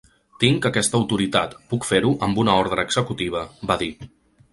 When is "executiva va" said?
2.89-3.79